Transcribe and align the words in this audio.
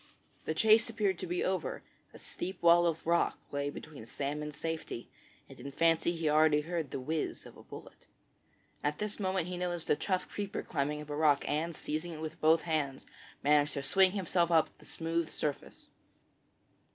The 0.45 0.55
chase 0.55 0.89
appeared 0.89 1.19
to 1.19 1.27
be 1.27 1.43
over; 1.43 1.83
a 2.11 2.17
steep 2.17 2.63
wall 2.63 2.87
of 2.87 3.05
rock 3.05 3.37
lay 3.51 3.69
between 3.69 4.03
Sam 4.07 4.41
and 4.41 4.51
safety, 4.51 5.11
and 5.47 5.59
in 5.59 5.71
fancy 5.71 6.15
he 6.15 6.27
already 6.27 6.61
heard 6.61 6.89
the 6.89 6.99
whiz 6.99 7.45
of 7.45 7.55
a 7.55 7.61
bullet. 7.61 8.07
At 8.83 8.97
this 8.97 9.19
moment 9.19 9.45
he 9.47 9.57
noticed 9.57 9.91
a 9.91 9.95
tough 9.95 10.27
creeper 10.27 10.63
climbing 10.63 11.01
up 11.03 11.07
the 11.09 11.13
rock, 11.15 11.45
and, 11.47 11.75
seizing 11.75 12.13
it 12.13 12.19
with 12.19 12.41
both 12.41 12.63
hands, 12.63 13.05
managed 13.43 13.75
to 13.75 13.83
swing 13.83 14.13
himself 14.13 14.49
up 14.49 14.75
the 14.79 14.85
smooth 14.85 15.29
surface. 15.29 15.91